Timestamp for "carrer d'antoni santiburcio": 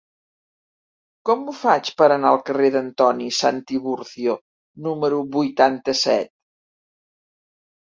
2.47-4.35